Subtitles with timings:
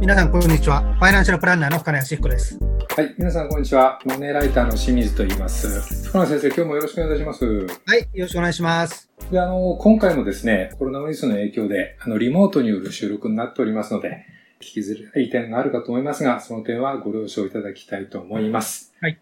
[0.00, 0.80] 皆さん、こんにちは。
[0.94, 2.58] ファイナンシャルプランナーの深野康彦です。
[2.96, 3.14] はい。
[3.18, 4.00] 皆さん、こんにちは。
[4.06, 6.08] マネーライターの清水と言います。
[6.08, 7.44] 深野先生、今日もよろしくお願いします。
[7.44, 9.10] はい、よろしくお願いします。
[9.30, 14.24] で、あの、今回もですね、コロナウイルスの影響で、あの、リモートによる収録になっておりますので、
[14.62, 18.94] 聞きづらい点があるかと思いますが、その点はご了承いただきたいと思います。
[19.02, 19.18] はい。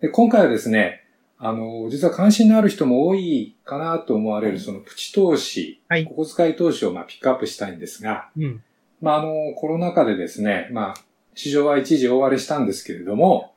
[0.00, 1.02] で、今回はですね、
[1.38, 8.62] あの、実は関心のある人も多いかなと思われる、そのプチ投資、はいお小遣い投資をまあピックアップしたいんですが、うん。
[9.00, 10.94] まあ、あの、コロナ禍でですね、まあ、
[11.34, 13.54] 市場は一時大荒れしたんですけれども、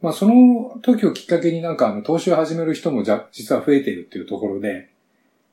[0.00, 4.90] まあ、その時をきっかけになんか、あの、投資を始める人もじゃ、実は増えているっていうところで、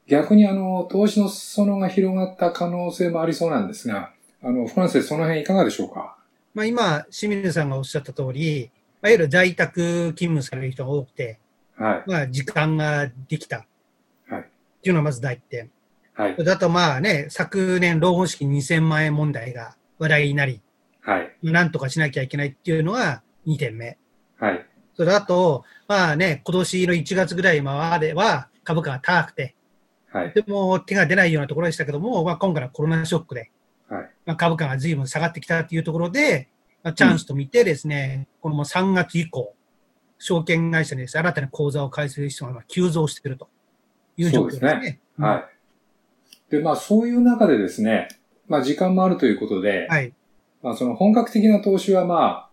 [0.07, 4.11] 逆にあの、投資の裾野が広がった可能性もありそうなんですが、
[4.43, 6.17] あの、フランスでその辺いかがでしょうか？
[6.53, 8.71] まあ、今、清水さんがおっしゃった通り、
[9.01, 11.39] まあ、いわゆる在宅勤務される人が多くて、
[11.77, 12.09] はい。
[12.09, 13.65] まあ、時間ができた。
[14.27, 14.41] はい。
[14.41, 14.43] っ
[14.81, 15.71] ていうのがまず第一点。
[16.13, 16.43] はい。
[16.43, 20.61] だとまあね、昨年老後式2000万円問題が話題になり、
[21.01, 21.35] はい。
[21.41, 23.97] なんとかしなきゃいけないっていうのが2点目。
[24.39, 24.65] はい。
[24.95, 29.55] それだと、まあね、今年の1月ぐらいまでは株価が高くて、
[30.11, 30.33] はい。
[30.33, 33.51] でも手が出ないようなところでしたけども、まあ、今回のコロナショックで、
[33.89, 34.09] はい。
[34.25, 36.49] まあ、株価が随分下がってきたっていうところで、
[36.83, 39.55] まあ、チャンスと見てですね、このもう3月以降、
[40.19, 43.49] 証券会社にです、ね、新たな口座を開設する人がまあ急増していると
[44.17, 44.71] いう状況ですね。
[44.71, 45.50] そうですはい。
[46.51, 48.09] で、まあ、そういう中でですね、
[48.47, 50.13] まあ、時間もあるということで、はい。
[50.61, 52.49] まあ、その本格的な投資はま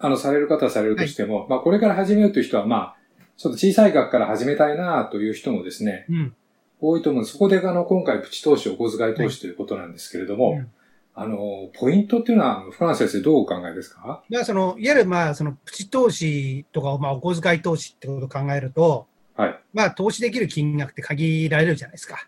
[0.00, 2.96] あ、あの、される方はされるとしても、まあ、これから始めるという人はまあ、
[3.36, 6.34] ちょっと小さい額から始めたいなという人もですね、うん。
[6.80, 7.34] 多いと思うんです。
[7.34, 10.70] そこであの、今回プチ投資、お小遣い投資ということなんですけれども、うん
[11.14, 14.24] あの、ポイントっていうのは、フランス先生どうお考えですか？
[14.30, 19.06] まあ、その、いわゆるまあ、その、プチ投資とか、まあ、お小遣い投資ってことを考えると、
[19.36, 19.60] はい。
[19.74, 22.26] まあ、投資できる金額って限られるじゃないですか。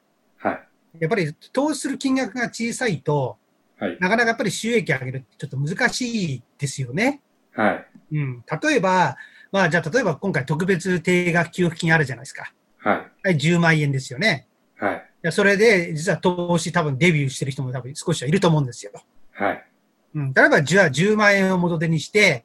[0.95, 1.03] はい。
[1.03, 3.39] やっぱり、投資する金額が小さいと、
[3.79, 3.99] はい。
[4.01, 7.21] なかなかやっぱり収益上げるってちょっと難しいですよね。
[7.53, 7.87] はい。
[8.13, 8.45] うん。
[8.63, 9.17] 例えば、
[9.53, 12.53] まあ、じゃあ、例えば今回特別定額給付金あるじゃないですか。
[12.79, 13.29] はい。
[13.29, 14.47] はい、10万円ですよね。
[14.77, 14.97] はい。
[14.97, 18.93] いやそれで、実は投資多分デビューしてる人も多分少しはいると思うんですよ。
[19.33, 19.65] はい。
[20.15, 20.33] うん。
[20.33, 22.45] 例えば、じゃあ10万円を元手にして、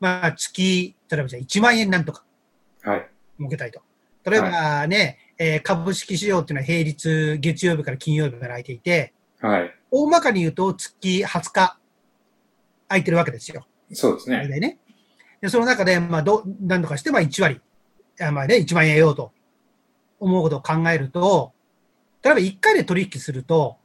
[0.00, 2.24] まあ、月、例えばじゃあ1万円なんとか
[2.82, 3.08] はい。
[3.38, 3.82] 儲けたいと。
[4.24, 9.74] 例えばね、えー株式市場っていうのは平日月曜日から金曜日から空いていて、はい。
[9.90, 11.78] 大まかに言うと月20日
[12.86, 13.66] 空いてるわけですよ。
[13.92, 14.46] そうですね。
[14.46, 14.78] ね。
[15.40, 17.60] で、その中で、まあ、ど、何とかして、まあ、1割、
[18.20, 19.32] あまあね、1万円得ようと
[20.20, 21.52] 思うことを考えると、
[22.22, 23.78] 例えば1回で取引すると、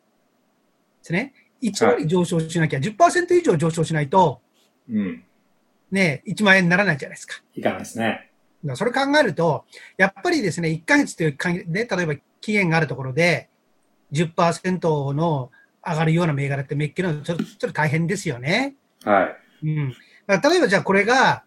[1.01, 4.41] ですね、1割上昇しなきゃ、10%以上上昇しないと、
[4.87, 5.23] うん。
[5.89, 7.41] ね、1万円にならないじゃないですか。
[7.55, 8.26] いかないですね。
[8.75, 9.65] それ考えると、
[9.97, 13.49] やっぱりですね、1ヶ月というかね、例えば期限があるところで、
[14.11, 15.51] 10%の
[15.85, 18.75] 上がるような銘柄ってめっきりのちょっとちょっと大変ですよね。
[19.03, 19.31] は
[19.63, 19.67] い。
[19.67, 19.89] うん。
[20.25, 21.43] だから例えばじゃあこれが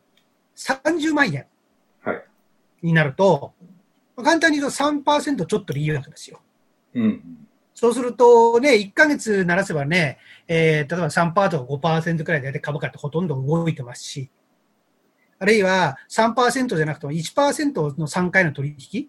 [0.56, 1.46] 30万円
[2.02, 2.24] はい。
[2.82, 3.52] になると、
[4.16, 6.40] まあ簡単に言うと3%ちょっとでいいわけですよ。
[6.94, 7.46] うん。
[7.74, 14.30] そうするとね、1ヶ月ならせばね、えー例えば3%とか5%くらいで株価ってほとんど動いてますし、
[15.40, 19.08] あるいは3%じゃなくても1%の3回の取引？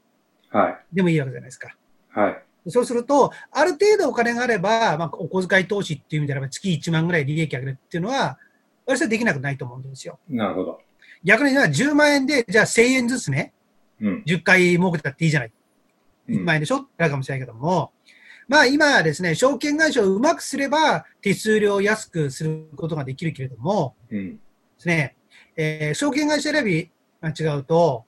[0.50, 0.96] はい。
[0.96, 1.76] でもいいわけじゃないですか。
[2.10, 2.44] はい。
[2.70, 8.38] そうすると、ある程度お金があれば、まあ、お小遣い投資っていう意味であれば月1万ぐらい利益上げるっていうのは、
[8.86, 10.20] 私はできなくないと思うんですよ。
[10.30, 10.82] なるほど。
[11.24, 13.54] 逆にじゃあ10万円で、じゃあ1000円ずつね、
[14.00, 14.24] うん。
[14.26, 15.52] 10回儲けたっていいじゃない。
[16.30, 16.78] 1うん万円でしょ？
[16.78, 17.92] ってなるかもしれないけども、
[18.48, 24.36] まあ今はですね、証券会社をうまくすれば手数料を安くすることができるけれども、うん。
[24.36, 24.40] で
[24.78, 25.16] すね、
[25.56, 26.90] えー証券会社選び
[27.22, 28.06] が違うと、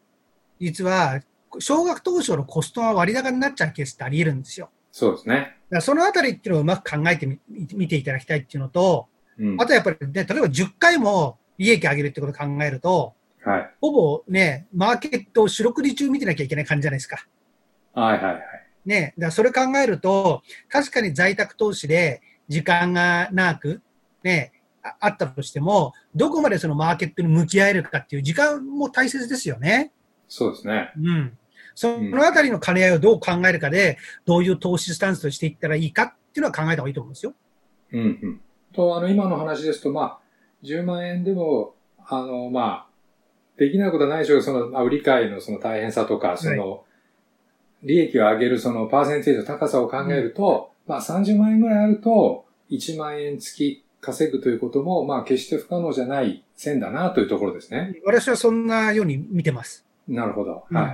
[0.59, 1.21] 実は、
[1.59, 4.69] 少額投資のコストが割高になっちゃうケースってあり得るんですよ。
[4.91, 5.57] そうですね。
[5.69, 9.61] だそのあたりっていうのをうまく考えてみ見ていただきたいっていうのと、うん。
[9.61, 13.71] あとやっぱりね、例えば10回も利益上げるってことを考えると、はい。
[13.81, 17.25] ほぼね、マーケットを四六時中見てなきゃいけない感じじゃないですか。
[17.93, 18.43] はいはいはい。
[18.85, 23.81] ね、だそれ考えると、確かに在宅投資で時間が長く、
[24.23, 24.52] ね、
[24.83, 29.91] ああったとしても、どこまでそのマーケットに向き合えるかっていう時間も大切ですよね。
[30.27, 30.91] そうですね。
[30.97, 31.37] うん。
[31.75, 37.33] そのあたりの兼ね合いをどう考えるかで、どういう投資スタンスとしていったらいいかっていうのは考えた方がいいと思うんですよ。
[37.91, 38.41] うんうん。
[38.73, 40.19] と、あの、今の話ですと、まあ、
[40.63, 41.75] 10万円でも、
[42.05, 42.87] あの、まあ、
[43.57, 46.83] できないことはないでしょうその、まあ、売り買いのその大変さとか、その、
[47.83, 57.95] 利益を上げるそのパーセンテージの高さを考えると、まあ30万円ぐらいあると、1万円月稼ぐということも、まあ決して不可能じゃない線だなというところですね。
[58.05, 59.85] 私はそんなように見てます。
[60.07, 60.65] なるほど。
[60.69, 60.89] うんは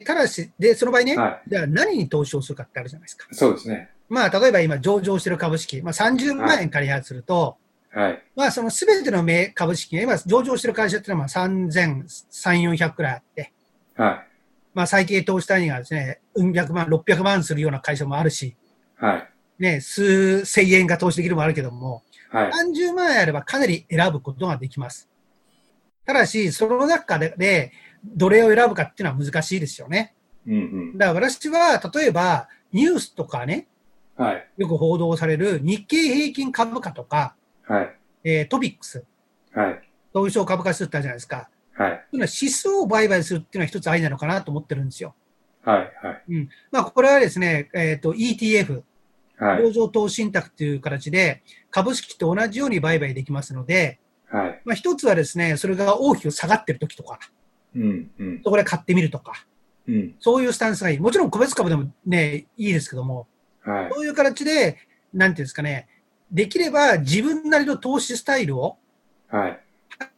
[0.00, 0.04] い。
[0.04, 1.50] ただし、で、その場合ね、はい。
[1.50, 3.26] じゃあ何に投資をするかってあるじゃないですか。
[3.32, 3.90] そうですね。
[4.08, 7.56] まあ、例えば今上場してる株式、まあ、30万円仮にすると、
[7.90, 8.22] はい。
[8.36, 13.52] まあ、そのすべての名株式が今上場してる会社っていうのはまあ3300、400くらいあって、
[13.96, 14.24] は
[14.74, 18.56] まあ、最低投資単位がですね、うん百万、600万するような会社もあるし、い。
[19.04, 19.30] はい。
[19.58, 22.50] ね、数千円が投資できるもあるけども、はい。
[22.50, 25.08] 30万円あればかなり選ぶことができます。
[26.04, 27.72] ただし、その中で、で
[28.04, 30.14] どれを選ぶかっていうのは難しいですよね。
[30.46, 30.56] うんう
[30.94, 30.98] ん。
[30.98, 33.66] だから私は、例えば、ニュースとかね、
[34.16, 34.48] はい。
[34.56, 37.34] よく報道される日経平均株価とか、
[37.66, 37.96] はい。
[38.24, 39.04] えートピックス、
[39.52, 39.80] はい。
[40.12, 41.48] 東証株価指数ってあるじゃないですか。
[41.74, 41.90] はい。
[41.90, 45.14] そういうのは指数を売買するっていうのは一つありなのかなと思ってるんですよ。
[45.64, 45.78] はい。
[46.02, 46.48] はい。
[46.72, 48.82] まあ、これはですね、えっ、と、ETF、
[49.38, 49.62] はい。
[49.62, 54.00] 上場投資信託っていう形で、株式と同じように売買できますので、
[54.30, 54.62] はい。
[54.64, 57.18] まあ、一つはですね、それが大きく下がってる時とか、
[57.74, 58.10] うん。
[58.18, 58.40] うん。
[58.44, 59.46] そこで買ってみるとか、
[59.86, 60.14] うん。
[60.20, 60.98] そういうスタンスがいい。
[60.98, 63.26] もちろん個別株でもね、いいですけども、
[63.62, 63.90] はい。
[63.92, 64.78] そういう形で、
[65.14, 65.88] なんていうんですかね、
[66.30, 68.76] できれば自分なりの投資スタイルを
[69.28, 69.60] はい。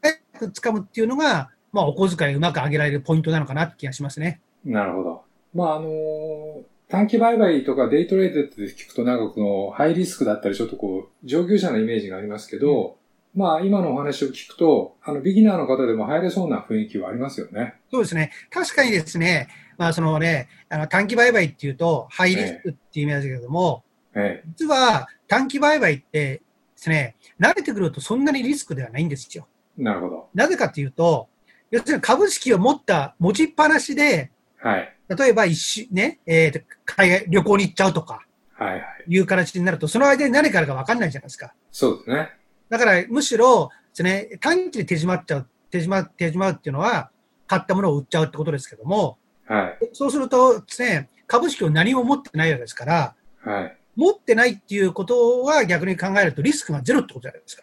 [0.02, 4.40] 早く掴むっていうのが、まあ、お小遣いうまく上げられるポイントなのかなって気がしますね。
[4.64, 5.22] なるほど。
[5.54, 12.98] まあ、あのー短期売買とかデイトレードって聞くとなんかこのハイリスクだったりちょっとこう上級者のイメージがありますけど、
[13.34, 17.74] まあ今のお話を聞くと、あのビギナーの方でも入れそうな雰囲気はありますよね。
[17.92, 18.32] そうですね。
[18.50, 19.48] 確かにですね、
[19.78, 23.84] まあ、そのね、あの短期売買っていうと、ハイリスクっていう意味なんですけれども、
[24.14, 26.42] え実は短期売買ってで
[26.74, 29.46] すね、慣れてくるとそんなにリスクではないんですよ。
[29.78, 29.82] え。
[29.82, 30.28] なるほど。
[30.34, 31.28] なぜかというと、
[31.70, 34.96] 要するに株式を持った、持ちっぱなしで、はい。
[35.16, 38.24] 例えば一週、ね、えーと海外、旅行に行っちゃうとか
[38.54, 38.82] はいはい。
[39.08, 41.54] いう形になると、その間に何からか分かんないじゃないですか。
[41.72, 42.30] そうですね。
[42.68, 47.10] だから、むしろです、ね、短期で手締まっちゃう、手締ま、手締まうっていうのは、
[47.46, 49.78] 買ったものを売っちゃうってことですけども、はい。
[49.94, 53.76] そうするとですね、株式を何も持ってないわけですから、はい。
[53.96, 57.62] 持ってないっていうことは逆に考えるとリスクがゼロってことじゃないですか。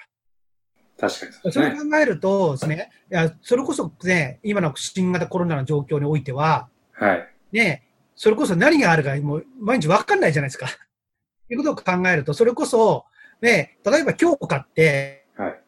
[1.00, 1.92] 確かにそうですそれをね。
[1.92, 7.28] 考えるとですね、いや、それこそね、今の新型コロナの状況においては、はい。
[7.52, 10.68] ね、それこそ何があるかもう毎日わかんないじゃないですか。
[10.68, 10.74] と
[11.54, 13.06] いうことを考えると、それこそ、
[13.42, 15.62] ね、例えば今日買って、はい。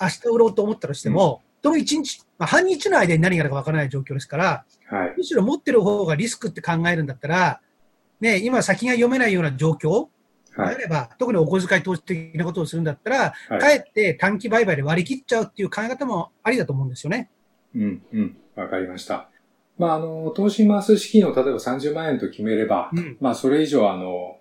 [0.00, 5.14] 明日売ろうと思ったとしても、その一日、まあ、半日の間に何があるかわからない状況ですから、はい。
[5.16, 7.60] むしろ持ってる方がリスクって考えるんだったら、
[8.20, 10.08] ね、今先が読めないような状況
[10.56, 10.74] ではい。
[10.76, 17.30] あれば、特にお小遣い投資的なことをするんだったら、はいかえって短期売買で割り切っちゃうっていう考え方もありだと思うんですよね。
[17.74, 18.02] うん。
[18.12, 18.36] うん。
[18.54, 19.28] わかりました。
[19.78, 23.16] まあ、あの、投資回す資金を例えば30万円と決めれば、うん。
[23.20, 24.38] まあ、それ以上、あの、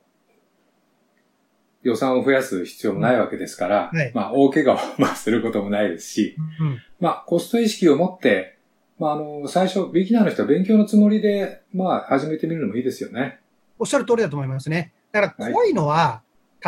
[1.83, 6.81] 予算を増やす必要もないわけですから、はいまあ、大怪我をまあすることもないですし、うん。
[6.99, 8.57] まあ、コスト意識を持って、
[8.97, 13.39] まあ、あの、最初、ビギナーの人は勉強のつもりで、まあ、始めてみるのもいいですよね。
[13.77, 14.93] おっしゃる通りだと思いますね。
[15.11, 16.21] だから怖いのは、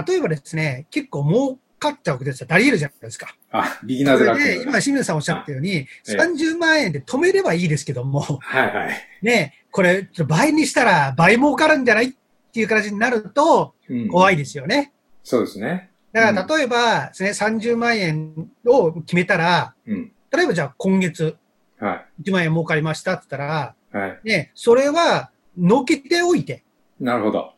[0.08, 2.48] 例えばですね、結構儲かっちゃうわけですよ。
[2.50, 3.36] あり得るじゃないですか。
[3.52, 8.90] あ、ビギナーズラックで、今、清水さんおっしゃったように、ええ30万円で止めればいいですけども、はいはい。
[9.22, 12.14] ね、これ、倍にしたら倍儲かるんじゃないっ
[12.52, 14.92] ていう形になるとうん、怖いですよね。
[15.24, 15.92] そうですね。
[16.12, 20.12] だから、例えばですね、30万円を決めたら、うん。
[20.32, 21.38] 例えばじゃあ今月
[21.80, 23.98] は1万円儲かりましたって言ったら、い。
[23.98, 24.20] はい。
[24.24, 26.64] ね、それは、のけておいて、
[27.00, 27.54] なるほど。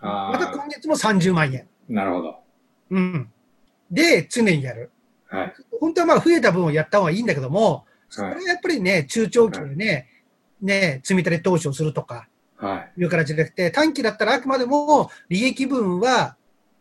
[0.00, 1.66] あまた今月も30万円。
[1.90, 2.36] あ、なるほど。
[2.90, 3.32] うん。
[3.94, 4.90] で、常にやる。
[5.28, 5.54] はい。
[5.80, 8.34] 本当はまあ増えた分をやった方がいいんだけども、それは。
[8.34, 10.08] はいやっぱりね、中長期でね、
[10.60, 13.02] ね、積み立て投資をするとかはい。
[13.02, 16.36] いう形じゃなくて、短期だったらあくまでも利益分は、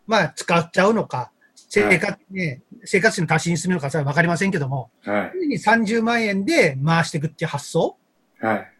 [0.07, 5.31] まあ使っちゃうのか、生活、ね、生活費の足しにするのか、それはわかりませんけども、はい。
[5.33, 7.97] 常に30万円で回していくっていう発想
[8.39, 8.71] はい。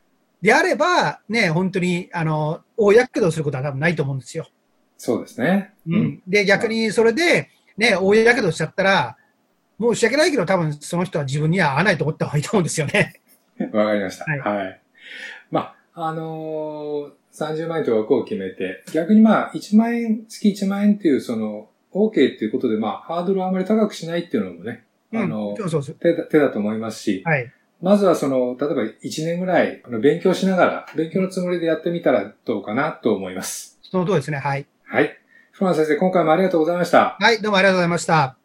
[0.42, 4.48] であれば、ね、本当に、あの、大やけどすることは多分ないと思うんですよ。
[4.98, 5.74] そうですね。
[5.88, 6.22] うん。
[6.28, 9.18] で、逆にそれで、ね、大やけどしちゃったら、
[9.77, 13.22] もう申し訳ないけど、多分その人は自分には合わないと思った方がいいと思うんですよね。
[13.72, 14.25] わかりました。
[14.25, 14.82] はいはい。
[15.51, 25.96] まあ、あのー、30万円と枠を決めて、逆にまあ、1万円、月1万円っていう、その、OK っていうことで、まあ、ハードルをあまり高くしないっていうのもね、あのうん、そうそうそう。
[25.96, 27.51] 手だ手だと思いますし、はい。
[27.82, 33.77] まずはその、例えば1年ぐらい、あの勉強しながら、勉強のつもりでやってみたらどうかなと思います。
[33.84, 34.38] その通りですね。
[34.38, 34.65] はい。
[34.86, 35.20] はい。
[35.53, 37.15] 福間先生、今回もありがとうございました。
[37.19, 38.38] はい、どうもありがとうございました。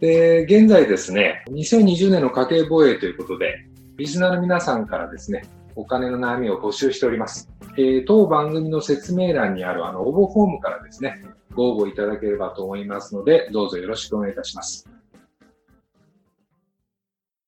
[0.00, 3.54] で、現在ですね、2020年の家計防衛ということで、
[3.98, 5.42] リスナーの皆さんからですね、
[5.76, 7.52] お金の悩みを募集しております。
[7.78, 14.91] えー当番組の説明欄にあるあの応募フォームからですね、ご応募いただければと思いますので、どうぞよろしくお願いいたします。